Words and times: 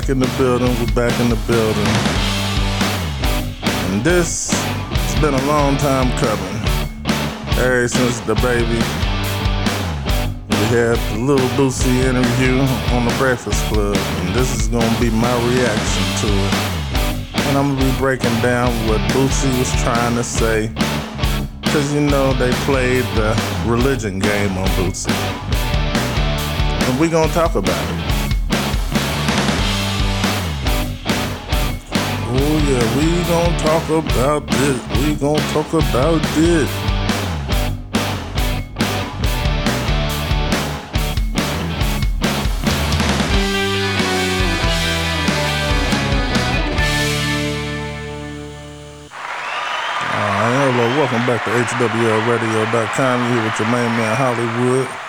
back 0.00 0.08
in 0.08 0.18
the 0.18 0.34
building. 0.38 0.74
We're 0.80 0.94
back 0.94 1.12
in 1.20 1.28
the 1.28 1.36
building. 1.46 1.86
And 3.92 4.02
this 4.02 4.50
has 4.50 5.20
been 5.20 5.34
a 5.34 5.44
long 5.44 5.76
time 5.76 6.08
coming. 6.16 6.56
Ever 7.60 7.86
since 7.88 8.18
the 8.20 8.34
baby. 8.36 8.80
We 10.48 10.64
had 10.72 10.96
the 11.12 11.18
little 11.18 11.46
Boosie 11.58 12.04
interview 12.08 12.60
on 12.96 13.04
the 13.04 13.14
Breakfast 13.18 13.62
Club. 13.66 13.94
And 13.94 14.34
this 14.34 14.58
is 14.58 14.68
gonna 14.68 14.98
be 14.98 15.10
my 15.10 15.36
reaction 15.52 16.04
to 16.22 16.28
it. 16.46 16.54
And 17.44 17.58
I'm 17.58 17.76
gonna 17.76 17.92
be 17.92 17.98
breaking 17.98 18.40
down 18.40 18.72
what 18.88 18.98
Boosie 19.12 19.52
was 19.58 19.70
trying 19.82 20.16
to 20.16 20.24
say. 20.24 20.72
Cause 21.64 21.92
you 21.92 22.00
know 22.00 22.32
they 22.32 22.50
played 22.64 23.04
the 23.14 23.38
religion 23.66 24.20
game 24.20 24.56
on 24.56 24.68
Boosie. 24.68 25.12
And 26.88 26.98
we 26.98 27.10
gonna 27.10 27.30
talk 27.34 27.56
about 27.56 27.90
it. 27.90 28.11
Yeah, 32.64 32.96
we 32.96 33.06
gonna 33.26 33.58
talk 33.58 33.88
about 33.90 34.46
this. 34.46 34.78
We 34.98 35.14
gonna 35.16 35.38
talk 35.52 35.72
about 35.72 36.22
this. 36.34 36.70
Hello, 50.72 50.86
welcome 50.96 51.26
back 51.26 51.44
to 51.44 51.50
HWLRadio.com. 51.50 53.20
You're 53.20 53.34
here 53.34 53.44
with 53.44 53.58
your 53.58 53.68
main 53.68 53.90
man 53.96 54.16
Hollywood. 54.16 55.01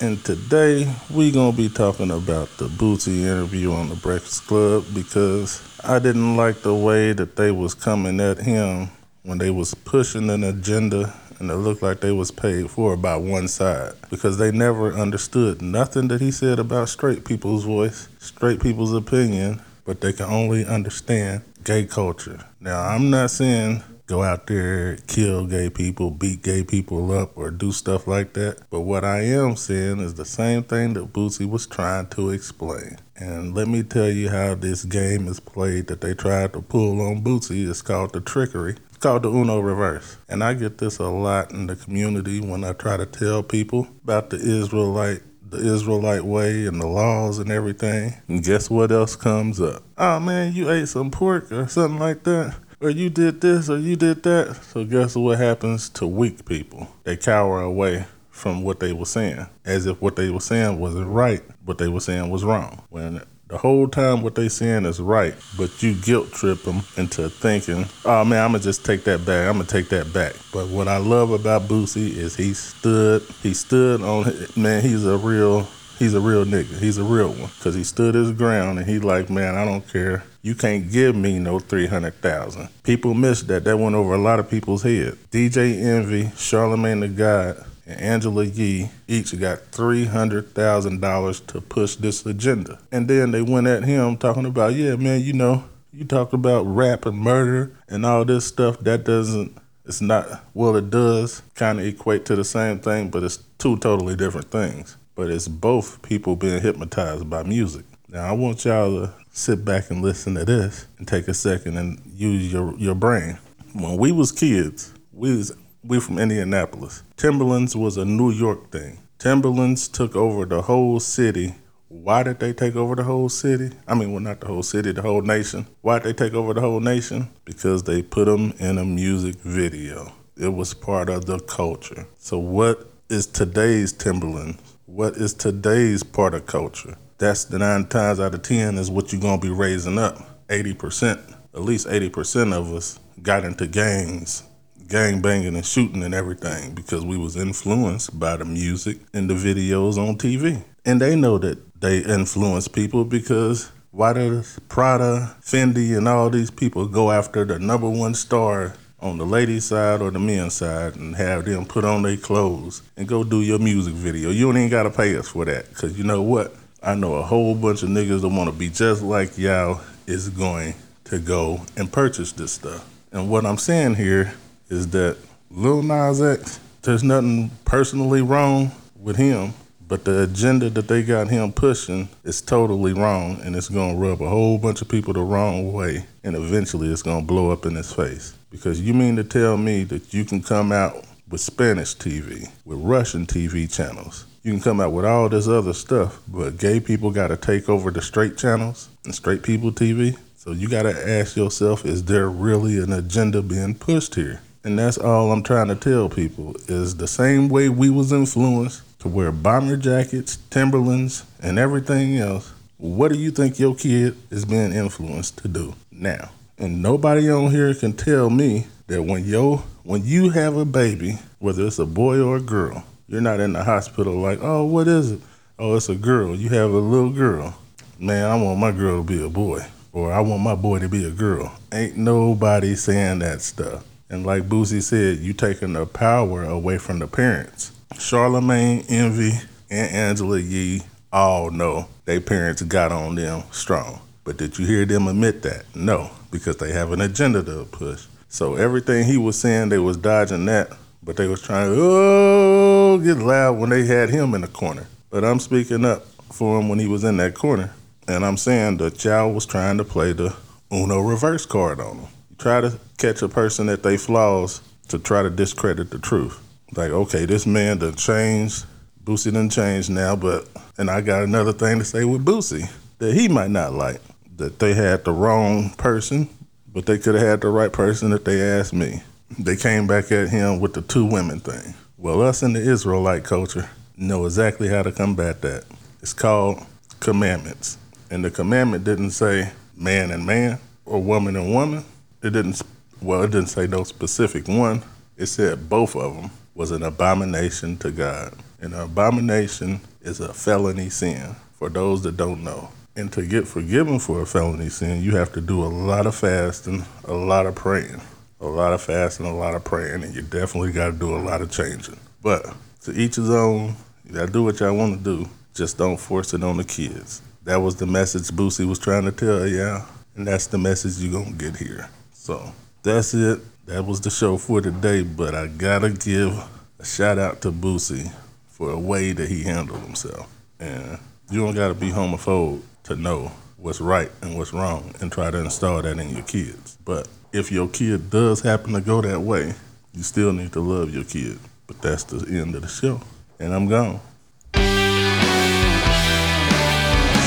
And 0.00 0.24
today 0.24 0.94
we 1.10 1.32
gonna 1.32 1.56
be 1.56 1.68
talking 1.68 2.12
about 2.12 2.48
the 2.58 2.68
Boosie 2.68 3.22
interview 3.22 3.72
on 3.72 3.88
the 3.88 3.96
Breakfast 3.96 4.46
Club 4.46 4.84
because 4.94 5.60
I 5.82 5.98
didn't 5.98 6.36
like 6.36 6.62
the 6.62 6.74
way 6.74 7.12
that 7.12 7.34
they 7.34 7.50
was 7.50 7.74
coming 7.74 8.20
at 8.20 8.38
him 8.38 8.90
when 9.24 9.38
they 9.38 9.50
was 9.50 9.74
pushing 9.74 10.30
an 10.30 10.44
agenda 10.44 11.12
and 11.40 11.50
it 11.50 11.56
looked 11.56 11.82
like 11.82 11.98
they 11.98 12.12
was 12.12 12.30
paid 12.30 12.70
for 12.70 12.96
by 12.96 13.16
one 13.16 13.48
side 13.48 13.94
because 14.08 14.38
they 14.38 14.52
never 14.52 14.92
understood 14.92 15.60
nothing 15.60 16.06
that 16.08 16.20
he 16.20 16.30
said 16.30 16.60
about 16.60 16.88
straight 16.88 17.24
people's 17.24 17.64
voice, 17.64 18.08
straight 18.20 18.62
people's 18.62 18.94
opinion, 18.94 19.60
but 19.84 20.00
they 20.00 20.12
can 20.12 20.26
only 20.26 20.64
understand 20.64 21.42
gay 21.64 21.84
culture. 21.84 22.44
Now 22.60 22.82
I'm 22.82 23.10
not 23.10 23.32
saying 23.32 23.82
go 24.08 24.22
out 24.22 24.46
there, 24.46 24.96
kill 25.06 25.46
gay 25.46 25.68
people, 25.68 26.10
beat 26.10 26.42
gay 26.42 26.64
people 26.64 27.12
up, 27.12 27.36
or 27.36 27.50
do 27.50 27.70
stuff 27.70 28.06
like 28.08 28.32
that. 28.32 28.58
But 28.70 28.80
what 28.80 29.04
I 29.04 29.20
am 29.20 29.54
saying 29.54 30.00
is 30.00 30.14
the 30.14 30.24
same 30.24 30.62
thing 30.64 30.94
that 30.94 31.12
Boosie 31.12 31.48
was 31.48 31.66
trying 31.66 32.08
to 32.08 32.30
explain. 32.30 32.96
And 33.16 33.54
let 33.54 33.68
me 33.68 33.82
tell 33.82 34.08
you 34.08 34.30
how 34.30 34.54
this 34.54 34.84
game 34.84 35.28
is 35.28 35.40
played 35.40 35.88
that 35.88 36.00
they 36.00 36.14
tried 36.14 36.54
to 36.54 36.62
pull 36.62 37.02
on 37.02 37.22
Boosie. 37.22 37.68
It's 37.68 37.82
called 37.82 38.14
the 38.14 38.20
trickery. 38.20 38.76
It's 38.88 38.96
called 38.96 39.24
the 39.24 39.30
Uno 39.30 39.60
reverse. 39.60 40.16
And 40.28 40.42
I 40.42 40.54
get 40.54 40.78
this 40.78 40.98
a 40.98 41.08
lot 41.08 41.52
in 41.52 41.66
the 41.66 41.76
community 41.76 42.40
when 42.40 42.64
I 42.64 42.72
try 42.72 42.96
to 42.96 43.06
tell 43.06 43.42
people 43.42 43.88
about 44.02 44.30
the 44.30 44.38
Israelite 44.38 45.22
the 45.50 45.56
Israelite 45.56 46.24
way 46.24 46.66
and 46.66 46.78
the 46.78 46.86
laws 46.86 47.38
and 47.38 47.50
everything. 47.50 48.12
And 48.28 48.44
guess 48.44 48.68
what 48.68 48.92
else 48.92 49.16
comes 49.16 49.62
up? 49.62 49.82
Oh 49.96 50.20
man, 50.20 50.52
you 50.52 50.70
ate 50.70 50.88
some 50.88 51.10
pork 51.10 51.50
or 51.50 51.66
something 51.68 51.98
like 51.98 52.24
that 52.24 52.54
or 52.80 52.90
you 52.90 53.10
did 53.10 53.40
this 53.40 53.68
or 53.68 53.78
you 53.78 53.96
did 53.96 54.22
that. 54.22 54.56
So 54.62 54.84
guess 54.84 55.16
what 55.16 55.38
happens 55.38 55.88
to 55.90 56.06
weak 56.06 56.44
people? 56.44 56.88
They 57.04 57.16
cower 57.16 57.60
away 57.60 58.06
from 58.30 58.62
what 58.62 58.80
they 58.80 58.92
were 58.92 59.06
saying, 59.06 59.46
as 59.64 59.86
if 59.86 60.00
what 60.00 60.16
they 60.16 60.30
were 60.30 60.40
saying 60.40 60.78
wasn't 60.78 61.08
right, 61.08 61.42
what 61.64 61.78
they 61.78 61.88
were 61.88 62.00
saying 62.00 62.30
was 62.30 62.44
wrong. 62.44 62.82
When 62.88 63.20
the 63.48 63.58
whole 63.58 63.88
time 63.88 64.22
what 64.22 64.34
they 64.34 64.48
saying 64.48 64.84
is 64.84 65.00
right, 65.00 65.34
but 65.56 65.82
you 65.82 65.94
guilt 65.94 66.30
trip 66.32 66.62
them 66.62 66.82
into 66.96 67.28
thinking, 67.28 67.86
oh 68.04 68.24
man, 68.24 68.44
I'm 68.44 68.52
gonna 68.52 68.62
just 68.62 68.84
take 68.84 69.04
that 69.04 69.24
back. 69.24 69.48
I'm 69.48 69.54
gonna 69.54 69.64
take 69.64 69.88
that 69.88 70.12
back. 70.12 70.34
But 70.52 70.68
what 70.68 70.86
I 70.86 70.98
love 70.98 71.32
about 71.32 71.62
Boosie 71.62 72.14
is 72.14 72.36
he 72.36 72.54
stood, 72.54 73.22
he 73.42 73.54
stood 73.54 74.02
on, 74.02 74.32
man, 74.54 74.82
he's 74.82 75.04
a 75.04 75.16
real 75.16 75.66
he's 75.98 76.14
a 76.14 76.20
real 76.20 76.44
nigga. 76.44 76.78
He's 76.78 76.98
a 76.98 77.04
real 77.04 77.30
one 77.30 77.50
because 77.58 77.74
he 77.74 77.84
stood 77.84 78.14
his 78.14 78.30
ground 78.32 78.78
and 78.78 78.88
he 78.88 78.98
like, 78.98 79.28
man, 79.28 79.56
I 79.56 79.64
don't 79.64 79.86
care. 79.86 80.24
You 80.42 80.54
can't 80.54 80.90
give 80.90 81.14
me 81.14 81.38
no 81.38 81.58
three 81.58 81.86
hundred 81.86 82.14
thousand. 82.22 82.68
People 82.84 83.14
missed 83.14 83.48
that. 83.48 83.64
That 83.64 83.78
went 83.78 83.96
over 83.96 84.14
a 84.14 84.18
lot 84.18 84.38
of 84.38 84.48
people's 84.48 84.82
head. 84.82 85.18
DJ 85.30 85.82
Envy, 85.82 86.30
Charlemagne 86.36 87.00
the 87.00 87.08
God, 87.08 87.64
and 87.86 88.00
Angela 88.00 88.44
Yee 88.44 88.90
each 89.06 89.38
got 89.38 89.60
three 89.72 90.06
hundred 90.06 90.54
thousand 90.54 91.00
dollars 91.00 91.40
to 91.40 91.60
push 91.60 91.96
this 91.96 92.24
agenda. 92.24 92.78
And 92.92 93.08
then 93.08 93.32
they 93.32 93.42
went 93.42 93.66
at 93.66 93.84
him 93.84 94.16
talking 94.16 94.46
about, 94.46 94.74
yeah, 94.74 94.96
man, 94.96 95.20
you 95.20 95.32
know, 95.32 95.64
you 95.92 96.04
talked 96.04 96.32
about 96.32 96.62
rap 96.62 97.04
and 97.06 97.18
murder 97.18 97.72
and 97.88 98.06
all 98.06 98.24
this 98.24 98.46
stuff. 98.46 98.78
That 98.80 99.04
doesn't. 99.04 99.56
It's 99.84 100.00
not. 100.02 100.44
Well, 100.52 100.76
it 100.76 100.90
does 100.90 101.42
kind 101.54 101.80
of 101.80 101.86
equate 101.86 102.26
to 102.26 102.36
the 102.36 102.44
same 102.44 102.78
thing, 102.78 103.08
but 103.08 103.22
it's 103.22 103.38
two 103.58 103.78
totally 103.78 104.14
different 104.16 104.50
things 104.50 104.96
but 105.18 105.30
it's 105.30 105.48
both 105.48 106.00
people 106.02 106.36
being 106.36 106.60
hypnotized 106.60 107.28
by 107.28 107.42
music. 107.42 107.84
Now 108.08 108.28
I 108.28 108.32
want 108.32 108.64
y'all 108.64 109.06
to 109.06 109.14
sit 109.32 109.64
back 109.64 109.90
and 109.90 110.00
listen 110.00 110.36
to 110.36 110.44
this 110.44 110.86
and 110.96 111.08
take 111.08 111.26
a 111.26 111.34
second 111.34 111.76
and 111.76 112.00
use 112.14 112.52
your, 112.52 112.72
your 112.78 112.94
brain. 112.94 113.36
When 113.72 113.96
we 113.96 114.12
was 114.12 114.30
kids, 114.30 114.94
we 115.12 115.36
was 115.36 115.56
we 115.82 115.98
from 115.98 116.20
Indianapolis. 116.20 117.02
Timberlands 117.16 117.74
was 117.74 117.96
a 117.96 118.04
New 118.04 118.30
York 118.30 118.70
thing. 118.70 119.00
Timberlands 119.18 119.88
took 119.88 120.14
over 120.14 120.44
the 120.44 120.62
whole 120.62 121.00
city. 121.00 121.56
Why 121.88 122.22
did 122.22 122.38
they 122.38 122.52
take 122.52 122.76
over 122.76 122.94
the 122.94 123.02
whole 123.02 123.28
city? 123.28 123.70
I 123.88 123.96
mean, 123.96 124.12
well, 124.12 124.20
not 124.20 124.38
the 124.38 124.46
whole 124.46 124.62
city, 124.62 124.92
the 124.92 125.02
whole 125.02 125.22
nation. 125.22 125.66
Why 125.80 125.98
did 125.98 126.16
they 126.16 126.26
take 126.26 126.34
over 126.34 126.54
the 126.54 126.60
whole 126.60 126.78
nation? 126.78 127.28
Because 127.44 127.82
they 127.82 128.02
put 128.02 128.26
them 128.26 128.54
in 128.60 128.78
a 128.78 128.84
music 128.84 129.34
video. 129.36 130.12
It 130.36 130.54
was 130.54 130.74
part 130.74 131.08
of 131.08 131.24
the 131.24 131.40
culture. 131.40 132.06
So, 132.18 132.38
what 132.38 132.88
is 133.08 133.26
today's 133.26 133.92
Timberlands? 133.92 134.62
What 134.88 135.16
is 135.16 135.34
today's 135.34 136.02
part 136.02 136.32
of 136.32 136.46
culture. 136.46 136.96
That's 137.18 137.44
the 137.44 137.58
nine 137.58 137.86
times 137.88 138.18
out 138.18 138.34
of 138.34 138.40
10 138.40 138.78
is 138.78 138.90
what 138.90 139.12
you're 139.12 139.20
to 139.20 139.38
be 139.38 139.52
raising 139.52 139.98
up. 139.98 140.46
80%, 140.48 141.34
at 141.52 141.60
least 141.60 141.86
80% 141.86 142.54
of 142.54 142.72
us 142.72 142.98
got 143.20 143.44
into 143.44 143.66
gangs, 143.66 144.44
gang 144.88 145.20
banging 145.20 145.56
and 145.56 145.66
shooting 145.66 146.02
and 146.02 146.14
everything 146.14 146.74
because 146.74 147.04
we 147.04 147.18
was 147.18 147.36
influenced 147.36 148.18
by 148.18 148.36
the 148.36 148.46
music 148.46 148.96
and 149.12 149.28
the 149.28 149.34
videos 149.34 149.98
on 149.98 150.16
TV. 150.16 150.62
And 150.86 151.02
they 151.02 151.14
know 151.14 151.36
that 151.36 151.78
they 151.78 151.98
influence 151.98 152.66
people 152.66 153.04
because 153.04 153.70
why 153.90 154.14
does 154.14 154.58
Prada, 154.70 155.36
Fendi, 155.42 155.98
and 155.98 156.08
all 156.08 156.30
these 156.30 156.50
people 156.50 156.88
go 156.88 157.10
after 157.10 157.44
the 157.44 157.58
number 157.58 157.90
one 157.90 158.14
star 158.14 158.72
on 159.00 159.18
the 159.18 159.26
ladies' 159.26 159.64
side 159.64 160.00
or 160.00 160.10
the 160.10 160.18
men's 160.18 160.54
side 160.54 160.96
and 160.96 161.14
have 161.14 161.44
them 161.44 161.64
put 161.64 161.84
on 161.84 162.02
their 162.02 162.16
clothes 162.16 162.82
and 162.96 163.06
go 163.06 163.22
do 163.22 163.42
your 163.42 163.58
music 163.58 163.94
video. 163.94 164.30
You 164.30 164.50
even 164.50 164.68
gotta 164.68 164.90
pay 164.90 165.16
us 165.16 165.28
for 165.28 165.44
that. 165.44 165.72
Cause 165.74 165.96
you 165.96 166.04
know 166.04 166.22
what? 166.22 166.54
I 166.82 166.94
know 166.94 167.14
a 167.14 167.22
whole 167.22 167.54
bunch 167.54 167.82
of 167.82 167.90
niggas 167.90 168.22
that 168.22 168.28
wanna 168.28 168.52
be 168.52 168.68
just 168.68 169.02
like 169.02 169.38
y'all 169.38 169.80
is 170.06 170.28
going 170.28 170.74
to 171.04 171.18
go 171.18 171.60
and 171.76 171.90
purchase 171.92 172.32
this 172.32 172.52
stuff. 172.52 172.88
And 173.12 173.30
what 173.30 173.46
I'm 173.46 173.56
saying 173.56 173.94
here 173.94 174.34
is 174.68 174.88
that 174.88 175.16
Lil 175.50 175.82
Nas 175.82 176.20
X, 176.20 176.60
there's 176.82 177.02
nothing 177.02 177.50
personally 177.64 178.20
wrong 178.20 178.72
with 179.00 179.16
him, 179.16 179.54
but 179.86 180.04
the 180.04 180.24
agenda 180.24 180.68
that 180.70 180.88
they 180.88 181.02
got 181.02 181.28
him 181.28 181.52
pushing 181.52 182.08
is 182.24 182.42
totally 182.42 182.92
wrong 182.92 183.40
and 183.42 183.56
it's 183.56 183.68
gonna 183.68 183.96
rub 183.96 184.20
a 184.20 184.28
whole 184.28 184.58
bunch 184.58 184.82
of 184.82 184.88
people 184.88 185.14
the 185.14 185.20
wrong 185.20 185.72
way 185.72 186.04
and 186.24 186.36
eventually 186.36 186.92
it's 186.92 187.02
gonna 187.02 187.24
blow 187.24 187.50
up 187.50 187.64
in 187.64 187.74
his 187.74 187.92
face. 187.92 188.34
Because 188.50 188.80
you 188.80 188.94
mean 188.94 189.16
to 189.16 189.24
tell 189.24 189.56
me 189.56 189.84
that 189.84 190.14
you 190.14 190.24
can 190.24 190.42
come 190.42 190.72
out 190.72 191.04
with 191.28 191.40
Spanish 191.40 191.94
TV, 191.94 192.50
with 192.64 192.78
Russian 192.78 193.26
TV 193.26 193.70
channels. 193.72 194.24
You 194.42 194.52
can 194.52 194.60
come 194.62 194.80
out 194.80 194.92
with 194.92 195.04
all 195.04 195.28
this 195.28 195.46
other 195.46 195.74
stuff, 195.74 196.20
but 196.26 196.56
gay 196.56 196.80
people 196.80 197.10
got 197.10 197.28
to 197.28 197.36
take 197.36 197.68
over 197.68 197.90
the 197.90 198.00
straight 198.00 198.38
channels 198.38 198.88
and 199.04 199.14
straight 199.14 199.42
people 199.42 199.70
TV. 199.70 200.16
So 200.36 200.52
you 200.52 200.68
got 200.68 200.84
to 200.84 201.10
ask 201.10 201.36
yourself, 201.36 201.84
is 201.84 202.04
there 202.04 202.30
really 202.30 202.78
an 202.78 202.92
agenda 202.92 203.42
being 203.42 203.74
pushed 203.74 204.14
here? 204.14 204.40
And 204.64 204.78
that's 204.78 204.96
all 204.96 205.30
I'm 205.32 205.42
trying 205.42 205.68
to 205.68 205.74
tell 205.74 206.08
people 206.08 206.56
is 206.68 206.96
the 206.96 207.08
same 207.08 207.48
way 207.48 207.68
we 207.68 207.90
was 207.90 208.12
influenced 208.12 208.82
to 209.00 209.08
wear 209.08 209.30
bomber 209.30 209.76
jackets, 209.76 210.38
Timberlands, 210.50 211.24
and 211.40 211.58
everything 211.58 212.16
else. 212.16 212.52
What 212.78 213.12
do 213.12 213.18
you 213.18 213.30
think 213.30 213.58
your 213.58 213.74
kid 213.74 214.16
is 214.30 214.44
being 214.44 214.72
influenced 214.72 215.38
to 215.38 215.48
do 215.48 215.74
now? 215.90 216.30
And 216.58 216.82
nobody 216.82 217.30
on 217.30 217.52
here 217.52 217.72
can 217.72 217.92
tell 217.92 218.30
me 218.30 218.66
that 218.88 219.04
when 219.04 219.24
yo 219.24 219.62
when 219.84 220.04
you 220.04 220.30
have 220.30 220.56
a 220.56 220.64
baby, 220.64 221.18
whether 221.38 221.66
it's 221.66 221.78
a 221.78 221.86
boy 221.86 222.20
or 222.20 222.36
a 222.36 222.42
girl, 222.42 222.84
you're 223.06 223.20
not 223.20 223.40
in 223.40 223.52
the 223.52 223.64
hospital 223.64 224.14
like, 224.14 224.40
oh, 224.42 224.64
what 224.64 224.88
is 224.88 225.12
it? 225.12 225.20
Oh, 225.58 225.76
it's 225.76 225.88
a 225.88 225.94
girl. 225.94 226.34
You 226.34 226.50
have 226.50 226.70
a 226.70 226.78
little 226.78 227.10
girl. 227.10 227.56
Man, 227.98 228.28
I 228.28 228.36
want 228.42 228.58
my 228.58 228.70
girl 228.70 228.98
to 228.98 229.02
be 229.02 229.24
a 229.24 229.28
boy. 229.28 229.64
Or 229.92 230.12
I 230.12 230.20
want 230.20 230.42
my 230.42 230.54
boy 230.54 230.80
to 230.80 230.88
be 230.88 231.04
a 231.04 231.10
girl. 231.10 231.56
Ain't 231.72 231.96
nobody 231.96 232.74
saying 232.74 233.20
that 233.20 233.40
stuff. 233.40 233.84
And 234.10 234.26
like 234.26 234.48
Boosie 234.48 234.82
said, 234.82 235.18
you 235.18 235.32
taking 235.32 235.72
the 235.72 235.86
power 235.86 236.44
away 236.44 236.78
from 236.78 236.98
the 236.98 237.06
parents. 237.06 237.72
Charlemagne, 237.98 238.84
Envy, 238.88 239.32
and 239.70 239.90
Angela 239.90 240.38
Yee 240.38 240.82
all 241.12 241.50
know 241.50 241.88
their 242.04 242.20
parents 242.20 242.62
got 242.62 242.92
on 242.92 243.14
them 243.14 243.42
strong. 243.52 244.00
But 244.28 244.36
did 244.36 244.58
you 244.58 244.66
hear 244.66 244.84
them 244.84 245.08
admit 245.08 245.40
that? 245.44 245.64
No, 245.74 246.10
because 246.30 246.58
they 246.58 246.70
have 246.72 246.92
an 246.92 247.00
agenda 247.00 247.42
to 247.44 247.64
push. 247.64 248.04
So 248.28 248.56
everything 248.56 249.06
he 249.06 249.16
was 249.16 249.38
saying, 249.38 249.70
they 249.70 249.78
was 249.78 249.96
dodging 249.96 250.44
that, 250.44 250.70
but 251.02 251.16
they 251.16 251.26
was 251.26 251.40
trying 251.40 251.72
to 251.72 251.80
oh 251.80 253.00
get 253.02 253.16
loud 253.16 253.58
when 253.58 253.70
they 253.70 253.86
had 253.86 254.10
him 254.10 254.34
in 254.34 254.42
the 254.42 254.46
corner. 254.48 254.86
But 255.08 255.24
I'm 255.24 255.40
speaking 255.40 255.86
up 255.86 256.04
for 256.30 256.60
him 256.60 256.68
when 256.68 256.78
he 256.78 256.86
was 256.86 257.04
in 257.04 257.16
that 257.16 257.36
corner, 257.36 257.72
and 258.06 258.22
I'm 258.22 258.36
saying 258.36 258.76
the 258.76 258.90
child 258.90 259.34
was 259.34 259.46
trying 259.46 259.78
to 259.78 259.84
play 259.84 260.12
the 260.12 260.36
Uno 260.70 261.00
reverse 261.00 261.46
card 261.46 261.80
on 261.80 261.96
him. 261.96 262.08
You 262.28 262.36
Try 262.36 262.60
to 262.60 262.78
catch 262.98 263.22
a 263.22 263.30
person 263.30 263.70
at 263.70 263.82
their 263.82 263.96
flaws 263.96 264.60
to 264.88 264.98
try 264.98 265.22
to 265.22 265.30
discredit 265.30 265.88
the 265.88 265.98
truth. 265.98 266.38
Like, 266.76 266.90
okay, 266.90 267.24
this 267.24 267.46
man 267.46 267.78
done 267.78 267.94
changed. 267.94 268.66
Boosie 269.02 269.32
done 269.32 269.48
changed 269.48 269.88
now, 269.88 270.16
but 270.16 270.46
and 270.76 270.90
I 270.90 271.00
got 271.00 271.22
another 271.22 271.54
thing 271.54 271.78
to 271.78 271.84
say 271.86 272.04
with 272.04 272.26
Boosie 272.26 272.70
that 272.98 273.14
he 273.14 273.28
might 273.28 273.50
not 273.50 273.72
like. 273.72 274.02
That 274.38 274.58
they 274.58 274.74
had 274.74 275.04
the 275.04 275.12
wrong 275.12 275.70
person, 275.70 276.28
but 276.72 276.86
they 276.86 276.96
could 276.98 277.14
have 277.14 277.26
had 277.26 277.40
the 277.40 277.48
right 277.48 277.72
person 277.72 278.12
if 278.12 278.24
they 278.24 278.40
asked 278.40 278.72
me. 278.72 279.02
They 279.38 279.56
came 279.56 279.86
back 279.86 280.10
at 280.10 280.30
him 280.30 280.60
with 280.60 280.74
the 280.74 280.82
two 280.82 281.04
women 281.04 281.40
thing. 281.40 281.74
Well, 281.96 282.22
us 282.22 282.42
in 282.42 282.52
the 282.52 282.60
Israelite 282.60 283.24
culture 283.24 283.68
know 283.96 284.24
exactly 284.26 284.68
how 284.68 284.82
to 284.82 284.92
combat 284.92 285.42
that. 285.42 285.64
It's 286.00 286.12
called 286.12 286.64
commandments. 287.00 287.78
And 288.10 288.24
the 288.24 288.30
commandment 288.30 288.84
didn't 288.84 289.10
say 289.10 289.50
man 289.76 290.12
and 290.12 290.24
man 290.24 290.60
or 290.86 291.02
woman 291.02 291.34
and 291.34 291.52
woman. 291.52 291.84
It 292.22 292.30
didn't, 292.30 292.62
well, 293.02 293.22
it 293.24 293.32
didn't 293.32 293.48
say 293.48 293.66
no 293.66 293.82
specific 293.84 294.46
one. 294.48 294.82
It 295.16 295.26
said 295.26 295.68
both 295.68 295.96
of 295.96 296.14
them 296.14 296.30
was 296.54 296.70
an 296.70 296.84
abomination 296.84 297.76
to 297.78 297.90
God. 297.90 298.34
And 298.60 298.72
an 298.72 298.80
abomination 298.80 299.80
is 300.00 300.20
a 300.20 300.32
felony 300.32 300.90
sin 300.90 301.34
for 301.54 301.68
those 301.68 302.02
that 302.02 302.16
don't 302.16 302.44
know. 302.44 302.70
And 302.98 303.12
to 303.12 303.24
get 303.24 303.46
forgiven 303.46 304.00
for 304.00 304.22
a 304.22 304.26
felony 304.26 304.68
sin, 304.68 305.04
you 305.04 305.14
have 305.14 305.32
to 305.34 305.40
do 305.40 305.62
a 305.62 305.70
lot 305.70 306.04
of 306.04 306.16
fasting, 306.16 306.84
a 307.04 307.12
lot 307.12 307.46
of 307.46 307.54
praying, 307.54 308.00
a 308.40 308.46
lot 308.48 308.72
of 308.72 308.82
fasting, 308.82 309.24
a 309.24 309.36
lot 309.36 309.54
of 309.54 309.62
praying, 309.62 310.02
and 310.02 310.12
you 310.16 310.22
definitely 310.22 310.72
got 310.72 310.86
to 310.86 310.98
do 310.98 311.14
a 311.14 311.22
lot 311.22 311.40
of 311.40 311.48
changing. 311.48 311.96
But 312.24 312.52
to 312.82 312.92
each 312.92 313.14
his 313.14 313.30
own, 313.30 313.76
you 314.04 314.14
got 314.14 314.26
to 314.26 314.32
do 314.32 314.42
what 314.42 314.58
y'all 314.58 314.76
want 314.76 314.98
to 314.98 315.04
do. 315.04 315.30
Just 315.54 315.78
don't 315.78 315.96
force 315.96 316.34
it 316.34 316.42
on 316.42 316.56
the 316.56 316.64
kids. 316.64 317.22
That 317.44 317.58
was 317.58 317.76
the 317.76 317.86
message 317.86 318.30
Boosie 318.30 318.66
was 318.66 318.80
trying 318.80 319.04
to 319.04 319.12
tell 319.12 319.46
y'all, 319.46 319.86
and 320.16 320.26
that's 320.26 320.48
the 320.48 320.58
message 320.58 320.98
you're 320.98 321.12
going 321.12 321.38
to 321.38 321.44
get 321.50 321.54
here. 321.54 321.88
So 322.12 322.52
that's 322.82 323.14
it. 323.14 323.38
That 323.66 323.86
was 323.86 324.00
the 324.00 324.10
show 324.10 324.38
for 324.38 324.60
today, 324.60 325.02
but 325.04 325.36
I 325.36 325.46
got 325.46 325.82
to 325.82 325.90
give 325.90 326.36
a 326.80 326.84
shout 326.84 327.20
out 327.20 327.42
to 327.42 327.52
Boosie 327.52 328.10
for 328.48 328.72
a 328.72 328.78
way 328.78 329.12
that 329.12 329.28
he 329.28 329.44
handled 329.44 329.82
himself. 329.82 330.28
And 330.58 330.98
you 331.30 331.40
don't 331.40 331.54
got 331.54 331.68
to 331.68 331.74
be 331.74 331.90
homophobe 331.90 332.62
to 332.84 332.96
know 332.96 333.30
what's 333.58 333.82
right 333.82 334.10
and 334.22 334.38
what's 334.38 334.54
wrong 334.54 334.94
and 335.00 335.12
try 335.12 335.30
to 335.30 335.38
install 335.38 335.82
that 335.82 335.98
in 335.98 336.08
your 336.10 336.22
kids. 336.22 336.78
But 336.86 337.06
if 337.32 337.52
your 337.52 337.68
kid 337.68 338.08
does 338.08 338.40
happen 338.40 338.72
to 338.72 338.80
go 338.80 339.02
that 339.02 339.20
way, 339.20 339.52
you 339.92 340.02
still 340.02 340.32
need 340.32 340.54
to 340.54 340.60
love 340.60 340.94
your 340.94 341.04
kid. 341.04 341.38
But 341.66 341.82
that's 341.82 342.04
the 342.04 342.26
end 342.38 342.54
of 342.54 342.62
the 342.62 342.68
show. 342.68 343.02
And 343.38 343.52
I'm 343.52 343.68
gone. 343.68 344.00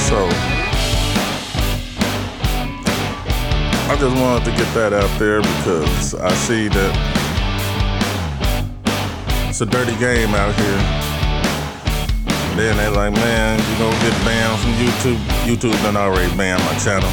So 0.08 0.28
I 3.88 3.96
just 4.00 4.16
wanted 4.20 4.46
to 4.46 4.52
get 4.58 4.74
that 4.74 4.94
out 4.94 5.20
there 5.20 5.42
because 5.42 6.16
I 6.16 6.34
see 6.34 6.70
that 6.70 7.12
it's 9.48 9.62
a 9.62 9.66
dirty 9.68 9.96
game 9.98 10.34
out 10.34 10.56
here. 10.56 11.11
Then 12.62 12.78
they're 12.78 12.92
like, 12.92 13.14
man, 13.14 13.58
you 13.58 13.78
gonna 13.80 13.98
get 14.06 14.14
banned 14.24 14.60
from 14.62 14.74
YouTube. 14.74 15.18
YouTube 15.50 15.74
done 15.82 15.98
already 15.98 16.30
banned 16.38 16.62
my 16.62 16.78
channel. 16.78 17.10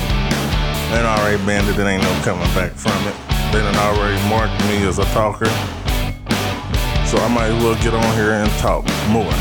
They 0.92 1.00
done 1.00 1.18
already 1.18 1.42
banned 1.46 1.66
it, 1.68 1.72
there 1.72 1.88
ain't 1.88 2.02
no 2.02 2.12
coming 2.20 2.44
back 2.52 2.72
from 2.72 2.92
it. 3.08 3.16
They 3.50 3.60
done 3.60 3.74
already 3.76 4.20
marked 4.28 4.60
me 4.68 4.86
as 4.86 4.98
a 4.98 5.06
talker. 5.16 5.48
So 7.08 7.16
I 7.16 7.32
might 7.32 7.48
as 7.48 7.64
well 7.64 7.74
get 7.76 7.94
on 7.94 8.04
here 8.12 8.32
and 8.32 8.50
talk 8.60 8.84
more. 9.08 9.32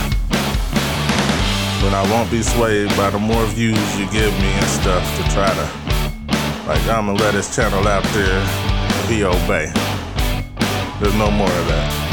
But 1.83 1.91
I 1.91 2.07
won't 2.09 2.31
be 2.31 2.41
swayed 2.41 2.87
by 2.95 3.09
the 3.09 3.19
more 3.19 3.45
views 3.47 3.99
you 3.99 4.09
give 4.09 4.31
me 4.39 4.47
and 4.47 4.71
stuff 4.79 5.03
to 5.03 5.23
try 5.35 5.51
to, 5.51 5.67
like, 6.69 6.79
I'm 6.87 7.07
gonna 7.07 7.19
let 7.19 7.33
this 7.33 7.53
channel 7.53 7.85
out 7.85 8.05
there 8.15 8.39
and 8.39 9.11
he 9.11 9.25
obey. 9.25 9.73
There's 11.01 11.15
no 11.15 11.29
more 11.29 11.51
of 11.51 11.67
that 11.67 12.06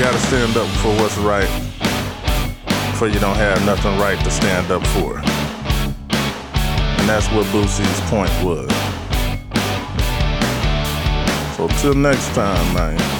gotta 0.00 0.18
stand 0.18 0.56
up 0.56 0.66
for 0.78 0.88
what's 0.96 1.18
right, 1.18 1.46
for 2.96 3.06
you 3.06 3.20
don't 3.20 3.36
have 3.36 3.62
nothing 3.66 3.98
right 3.98 4.18
to 4.24 4.30
stand 4.30 4.70
up 4.70 4.82
for. 4.86 5.18
And 5.18 7.06
that's 7.06 7.26
what 7.32 7.44
Boosie's 7.48 8.00
point 8.08 8.32
was. 8.42 8.70
So 11.54 11.68
till 11.82 11.94
next 11.94 12.34
time, 12.34 12.74
man. 12.74 13.19